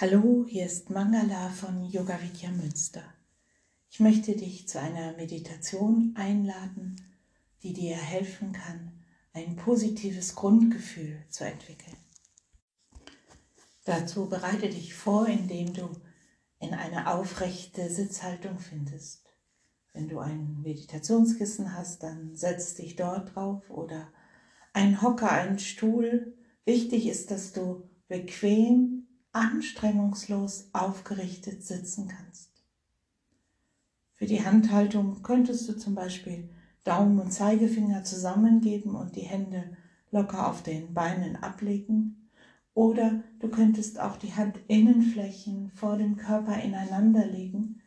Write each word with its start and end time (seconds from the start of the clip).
Hallo, 0.00 0.46
hier 0.48 0.64
ist 0.64 0.88
Mangala 0.88 1.50
von 1.50 1.84
Yoga 1.84 2.18
Vidya 2.22 2.50
Münster. 2.50 3.02
Ich 3.90 4.00
möchte 4.00 4.34
dich 4.34 4.66
zu 4.66 4.80
einer 4.80 5.14
Meditation 5.18 6.14
einladen, 6.16 6.96
die 7.62 7.74
dir 7.74 7.96
helfen 7.96 8.52
kann, 8.52 8.92
ein 9.34 9.56
positives 9.56 10.34
Grundgefühl 10.36 11.22
zu 11.28 11.44
entwickeln. 11.44 11.98
Dazu 13.84 14.26
bereite 14.30 14.70
dich 14.70 14.94
vor, 14.94 15.28
indem 15.28 15.74
du 15.74 15.90
in 16.60 16.72
eine 16.72 17.12
aufrechte 17.12 17.90
Sitzhaltung 17.90 18.58
findest. 18.58 19.26
Wenn 19.92 20.08
du 20.08 20.18
ein 20.18 20.62
Meditationskissen 20.62 21.76
hast, 21.76 22.02
dann 22.02 22.34
setz 22.34 22.74
dich 22.74 22.96
dort 22.96 23.34
drauf 23.36 23.68
oder 23.68 24.10
ein 24.72 25.02
Hocker, 25.02 25.30
ein 25.30 25.58
Stuhl. 25.58 26.38
Wichtig 26.64 27.06
ist, 27.06 27.30
dass 27.30 27.52
du 27.52 27.86
bequem 28.08 28.99
anstrengungslos 29.32 30.68
aufgerichtet 30.72 31.64
sitzen 31.64 32.08
kannst. 32.08 32.50
Für 34.14 34.26
die 34.26 34.44
Handhaltung 34.44 35.22
könntest 35.22 35.68
du 35.68 35.76
zum 35.76 35.94
Beispiel 35.94 36.50
Daumen 36.84 37.18
und 37.18 37.32
Zeigefinger 37.32 38.04
zusammengeben 38.04 38.94
und 38.94 39.16
die 39.16 39.22
Hände 39.22 39.76
locker 40.10 40.48
auf 40.48 40.62
den 40.62 40.94
Beinen 40.94 41.36
ablegen. 41.36 42.28
Oder 42.74 43.22
du 43.38 43.48
könntest 43.48 44.00
auch 44.00 44.16
die 44.16 44.32
Handinnenflächen 44.32 45.70
vor 45.74 45.96
dem 45.96 46.16
Körper 46.16 46.60
ineinander 46.60 47.26
legen, 47.26 47.80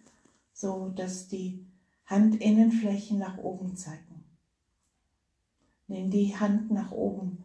so 0.54 0.90
dass 0.90 1.28
die 1.28 1.66
Handinnenflächen 2.06 3.18
nach 3.18 3.38
oben 3.38 3.76
zeigen. 3.76 4.24
Nimm 5.88 6.10
die 6.10 6.36
Hand 6.36 6.72
nach 6.72 6.92
oben, 6.92 7.44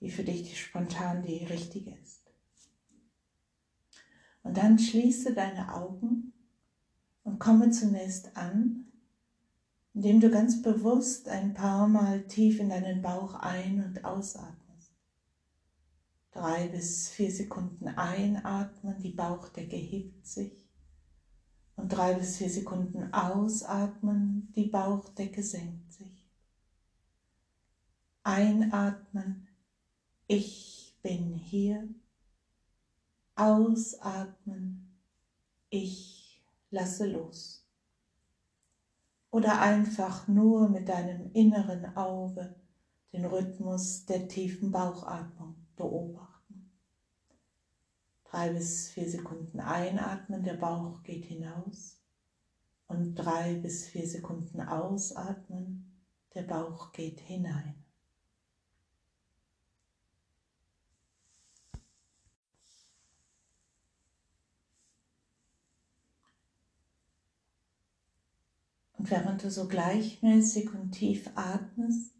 die 0.00 0.10
für 0.10 0.24
dich 0.24 0.60
spontan 0.60 1.22
die 1.22 1.44
richtige 1.44 1.90
ist. 1.90 2.23
Und 4.44 4.58
dann 4.58 4.78
schließe 4.78 5.34
deine 5.34 5.74
Augen 5.74 6.32
und 7.24 7.40
komme 7.40 7.70
zunächst 7.70 8.36
an, 8.36 8.84
indem 9.94 10.20
du 10.20 10.30
ganz 10.30 10.60
bewusst 10.60 11.28
ein 11.28 11.54
paar 11.54 11.88
Mal 11.88 12.26
tief 12.26 12.60
in 12.60 12.68
deinen 12.68 13.00
Bauch 13.00 13.34
ein- 13.34 13.82
und 13.82 14.04
ausatmest. 14.04 14.92
Drei 16.30 16.68
bis 16.68 17.08
vier 17.08 17.30
Sekunden 17.30 17.88
einatmen, 17.88 19.00
die 19.00 19.12
Bauchdecke 19.12 19.76
hebt 19.76 20.26
sich. 20.26 20.68
Und 21.76 21.88
drei 21.88 22.14
bis 22.14 22.36
vier 22.36 22.50
Sekunden 22.50 23.12
ausatmen, 23.14 24.52
die 24.54 24.66
Bauchdecke 24.66 25.42
senkt 25.42 25.92
sich. 25.92 26.28
Einatmen, 28.24 29.48
ich 30.26 30.98
bin 31.02 31.34
hier. 31.34 31.88
Ausatmen, 33.36 34.96
ich 35.68 36.40
lasse 36.70 37.06
los. 37.06 37.66
Oder 39.30 39.60
einfach 39.60 40.28
nur 40.28 40.68
mit 40.68 40.88
deinem 40.88 41.32
inneren 41.32 41.96
Auge 41.96 42.54
den 43.12 43.24
Rhythmus 43.24 44.06
der 44.06 44.28
tiefen 44.28 44.70
Bauchatmung 44.70 45.56
beobachten. 45.76 46.70
Drei 48.24 48.52
bis 48.52 48.90
vier 48.90 49.08
Sekunden 49.08 49.60
einatmen, 49.60 50.42
der 50.42 50.54
Bauch 50.54 51.02
geht 51.02 51.24
hinaus. 51.24 52.00
Und 52.86 53.14
drei 53.14 53.54
bis 53.54 53.86
vier 53.86 54.06
Sekunden 54.06 54.60
ausatmen, 54.60 55.92
der 56.34 56.42
Bauch 56.42 56.92
geht 56.92 57.20
hinein. 57.20 57.83
Und 69.04 69.10
während 69.10 69.44
du 69.44 69.50
so 69.50 69.68
gleichmäßig 69.68 70.72
und 70.72 70.92
tief 70.92 71.30
atmest, 71.34 72.14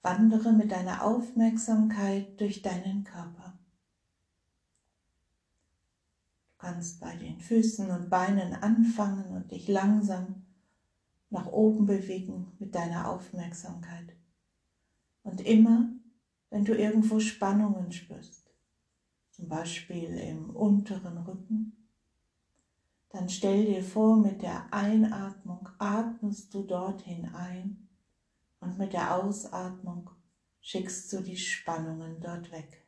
wandere 0.00 0.52
mit 0.52 0.70
deiner 0.70 1.04
Aufmerksamkeit 1.04 2.40
durch 2.40 2.62
deinen 2.62 3.02
Körper. 3.02 3.58
Du 6.50 6.58
kannst 6.58 7.00
bei 7.00 7.16
den 7.16 7.40
Füßen 7.40 7.90
und 7.90 8.10
Beinen 8.10 8.54
anfangen 8.54 9.32
und 9.32 9.50
dich 9.50 9.66
langsam 9.66 10.46
nach 11.30 11.48
oben 11.48 11.84
bewegen 11.84 12.54
mit 12.60 12.76
deiner 12.76 13.10
Aufmerksamkeit. 13.10 14.14
Und 15.24 15.40
immer, 15.40 15.90
wenn 16.50 16.64
du 16.64 16.74
irgendwo 16.74 17.18
Spannungen 17.18 17.90
spürst, 17.90 18.54
zum 19.32 19.48
Beispiel 19.48 20.16
im 20.16 20.50
unteren 20.50 21.18
Rücken, 21.18 21.79
dann 23.10 23.28
stell 23.28 23.64
dir 23.64 23.82
vor, 23.82 24.16
mit 24.16 24.40
der 24.42 24.72
Einatmung 24.72 25.68
atmest 25.78 26.54
du 26.54 26.62
dorthin 26.62 27.28
ein 27.34 27.88
und 28.60 28.78
mit 28.78 28.92
der 28.92 29.16
Ausatmung 29.16 30.10
schickst 30.60 31.12
du 31.12 31.20
die 31.20 31.36
Spannungen 31.36 32.20
dort 32.20 32.52
weg. 32.52 32.86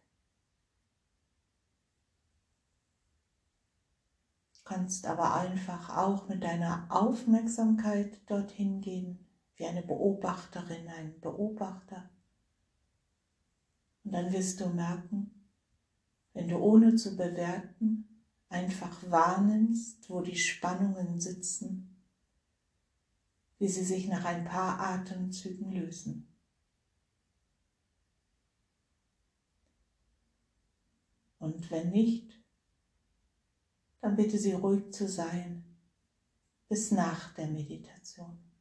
Du 4.55 4.61
kannst 4.65 5.07
aber 5.07 5.35
einfach 5.35 5.97
auch 5.97 6.29
mit 6.29 6.45
deiner 6.45 6.87
Aufmerksamkeit 6.89 8.21
dorthin 8.31 8.81
gehen, 8.81 9.27
wie 9.57 9.67
eine 9.67 9.83
Beobachterin, 9.83 10.89
ein 10.89 11.21
Beobachter. 11.21 12.09
Und 14.05 14.13
dann 14.13 14.33
wirst 14.33 14.61
du 14.61 14.69
merken, 14.69 15.49
wenn 16.33 16.49
du 16.49 16.59
ohne 16.59 16.95
zu 16.95 17.17
bewerten 17.17 18.12
einfach 18.53 19.11
wahrnimmst, 19.11 20.09
wo 20.09 20.21
die 20.21 20.37
Spannungen 20.37 21.21
sitzen, 21.21 21.97
wie 23.59 23.69
sie 23.69 23.85
sich 23.85 24.09
nach 24.09 24.25
ein 24.25 24.45
paar 24.45 24.79
Atemzügen 24.79 25.73
lösen. 25.73 26.29
Und 31.39 31.71
wenn 31.71 31.91
nicht, 31.91 32.41
dann 34.01 34.17
bitte 34.17 34.39
sie 34.39 34.53
ruhig 34.53 34.93
zu 34.93 35.09
sein 35.09 35.65
bis 36.69 36.91
nach 36.91 37.35
der 37.35 37.49
Meditation. 37.49 38.52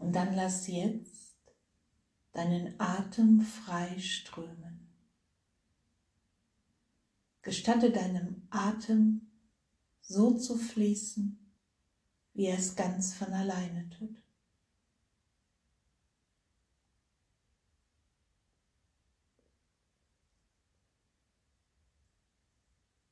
Und 0.00 0.14
dann 0.14 0.34
lass 0.34 0.66
jetzt 0.66 1.44
deinen 2.32 2.80
Atem 2.80 3.42
frei 3.42 3.98
strömen. 3.98 4.88
Gestatte 7.42 7.92
deinem 7.92 8.46
Atem 8.48 9.30
so 10.00 10.38
zu 10.38 10.56
fließen, 10.56 11.38
wie 12.32 12.46
er 12.46 12.56
es 12.56 12.74
ganz 12.76 13.14
von 13.14 13.32
alleine 13.32 13.90
tut. 13.90 14.16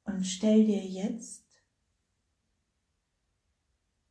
Und 0.04 0.24
stell 0.24 0.66
dir 0.66 0.84
jetzt 0.86 1.44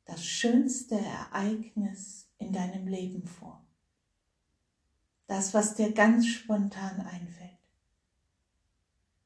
das 0.05 0.23
schönste 0.23 0.95
Ereignis 0.95 2.26
in 2.37 2.53
deinem 2.53 2.87
Leben 2.87 3.25
vor. 3.27 3.65
Das, 5.27 5.53
was 5.53 5.75
dir 5.75 5.91
ganz 5.91 6.27
spontan 6.27 7.01
einfällt. 7.01 7.57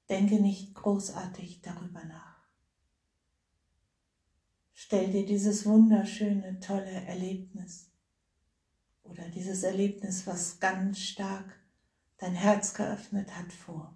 Denke 0.10 0.42
nicht 0.42 0.74
großartig 0.74 1.62
darüber 1.62 2.04
nach. 2.04 2.32
Stell 4.74 5.12
dir 5.12 5.26
dieses 5.26 5.66
wunderschöne, 5.66 6.60
tolle 6.60 7.06
Erlebnis 7.06 7.92
oder 9.04 9.30
dieses 9.30 9.64
Erlebnis, 9.64 10.26
was 10.26 10.60
ganz 10.60 11.00
stark 11.00 11.60
dein 12.18 12.34
Herz 12.34 12.74
geöffnet 12.74 13.36
hat, 13.36 13.54
vor. 13.54 13.96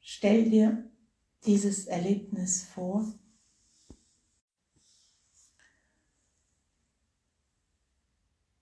Stell 0.00 0.50
dir 0.50 0.90
dieses 1.44 1.86
Erlebnis 1.86 2.64
vor. 2.64 3.12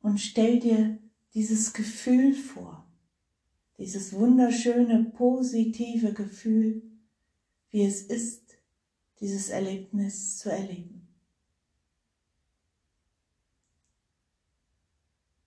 Und 0.00 0.19
stell 0.19 0.61
dir 0.61 0.99
dieses 1.32 1.73
Gefühl 1.73 2.35
vor, 2.35 2.87
dieses 3.79 4.12
wunderschöne, 4.12 5.12
positive 5.17 6.12
Gefühl, 6.12 6.82
wie 7.71 7.85
es 7.85 8.03
ist, 8.03 8.56
dieses 9.21 9.49
Erlebnis 9.49 10.38
zu 10.38 10.50
erleben. 10.50 11.09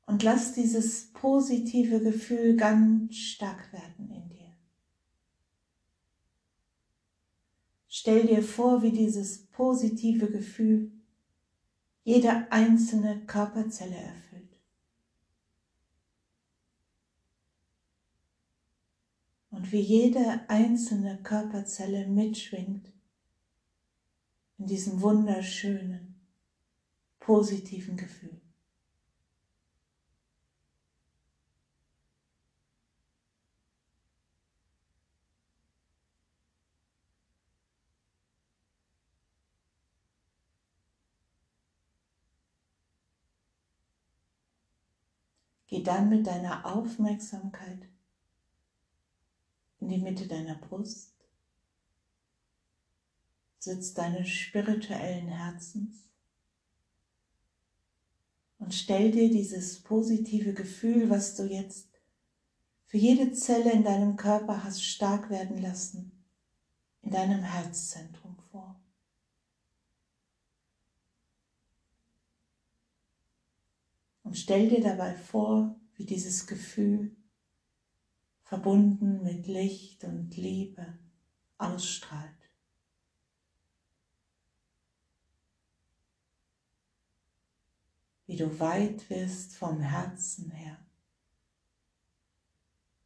Und 0.08 0.24
lass 0.24 0.54
dieses 0.54 1.12
positive 1.12 2.02
Gefühl 2.02 2.56
ganz 2.56 3.16
stark 3.16 3.72
werden 3.74 4.10
in 4.10 4.30
dir. 4.30 4.37
Stell 8.08 8.26
dir 8.26 8.42
vor, 8.42 8.82
wie 8.82 8.92
dieses 8.92 9.48
positive 9.48 10.32
Gefühl 10.32 10.94
jede 12.06 12.50
einzelne 12.54 13.26
Körperzelle 13.26 13.98
erfüllt. 13.98 14.62
Und 19.52 19.70
wie 19.74 19.82
jede 19.82 20.50
einzelne 20.50 21.22
Körperzelle 21.22 22.08
mitschwingt 22.08 22.94
in 24.58 24.68
diesem 24.68 25.02
wunderschönen, 25.02 26.16
positiven 27.20 27.98
Gefühl. 27.98 28.40
Geh 45.68 45.84
dann 45.84 46.10
mit 46.10 46.26
deiner 46.26 46.66
Aufmerksamkeit 46.66 47.88
in 49.80 49.90
die 49.90 49.98
Mitte 49.98 50.28
deiner 50.28 50.56
Brust, 50.56 51.14
Sitz 53.60 53.94
deines 53.94 54.30
spirituellen 54.30 55.28
Herzens. 55.28 56.08
Und 58.60 58.74
stell 58.74 59.12
dir 59.12 59.30
dieses 59.30 59.84
positive 59.84 60.54
Gefühl, 60.54 61.10
was 61.10 61.36
du 61.36 61.44
jetzt 61.44 61.88
für 62.86 62.98
jede 62.98 63.34
Zelle 63.34 63.72
in 63.72 63.84
deinem 63.84 64.16
Körper 64.16 64.64
hast 64.64 64.84
stark 64.84 65.30
werden 65.30 65.62
lassen, 65.62 66.12
in 67.02 67.12
deinem 67.12 67.44
Herzzentrum 67.44 68.38
vor. 68.52 68.80
Und 74.28 74.38
stell 74.38 74.68
dir 74.68 74.82
dabei 74.82 75.16
vor, 75.16 75.80
wie 75.96 76.06
dieses 76.06 76.48
Gefühl 76.48 77.16
verbunden 78.44 79.24
mit 79.24 79.48
Licht 79.48 80.04
und 80.04 80.36
Liebe 80.36 81.00
ausstrahlt. 81.58 82.36
Wie 88.26 88.36
du 88.36 88.60
weit 88.60 89.10
wirst 89.10 89.56
vom 89.56 89.80
Herzen 89.80 90.52
her, 90.52 90.86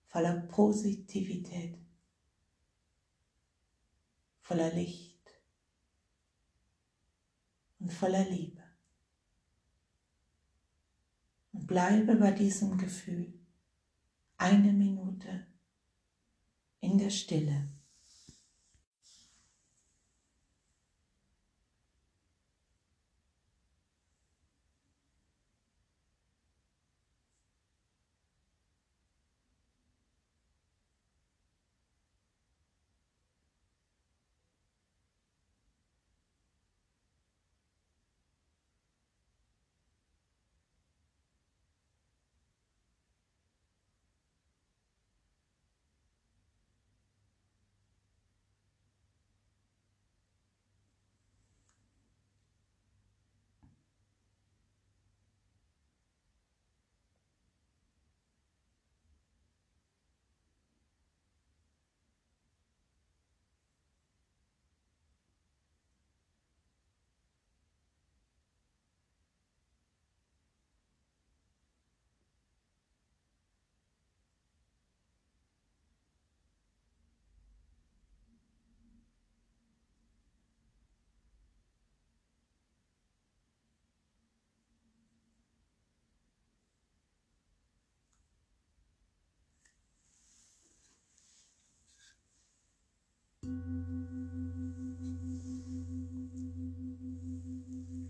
voller 0.08 0.42
Positivität, 0.48 1.78
voller 4.40 4.74
Licht 4.74 5.30
und 7.78 7.94
voller 7.94 8.28
Liebe 8.28 8.62
und 11.54 11.61
bleibe 11.72 12.18
bei 12.18 12.32
diesem 12.32 12.78
Gefühl 12.78 13.32
eine 14.36 14.74
Minute 14.74 15.48
in 16.82 16.98
der 16.98 17.10
Stille. 17.10 17.71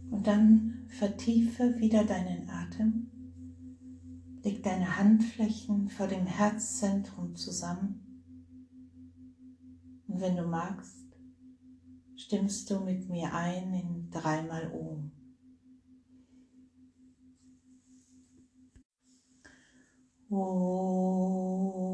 Und 0.10 0.28
dann 0.28 0.86
vertiefe 0.88 1.80
wieder 1.80 2.04
deinen 2.04 2.50
Atem. 2.50 3.08
Leg 4.44 4.64
deine 4.64 4.98
Handflächen 4.98 5.90
vor 5.90 6.08
dem 6.08 6.26
Herzzentrum 6.26 7.36
zusammen. 7.36 8.24
Und 10.08 10.20
wenn 10.22 10.36
du 10.36 10.44
magst, 10.44 11.18
stimmst 12.16 12.70
du 12.70 12.80
mit 12.82 13.10
mir 13.10 13.34
ein 13.34 13.74
in 13.74 14.10
dreimal 14.10 14.72
Ohm. 14.74 15.12
Om. 20.30 21.91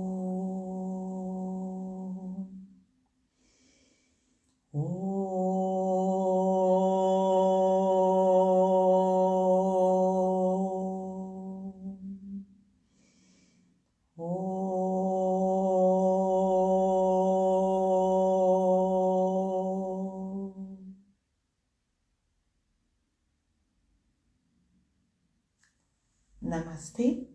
Namaste. 26.47 27.27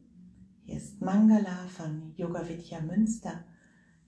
Hier 0.64 0.76
ist 0.76 1.00
Mangala 1.02 1.68
von 1.68 2.14
Yoga 2.16 2.48
Vidya 2.48 2.80
Münster. 2.80 3.44